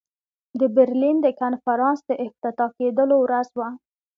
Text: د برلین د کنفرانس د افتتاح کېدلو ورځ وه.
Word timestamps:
د 0.59 0.61
برلین 0.75 1.17
د 1.21 1.27
کنفرانس 1.41 1.99
د 2.09 2.11
افتتاح 2.25 2.69
کېدلو 2.79 3.15
ورځ 3.25 3.49
وه. 3.59 3.69